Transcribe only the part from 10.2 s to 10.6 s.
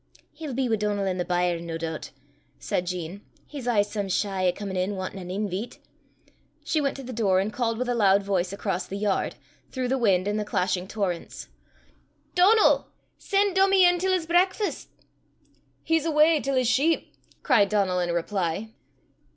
and the